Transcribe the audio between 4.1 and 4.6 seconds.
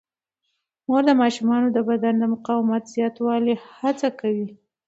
کوي.